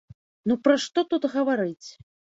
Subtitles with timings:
[0.51, 1.89] Ну пра што тут гаварыць.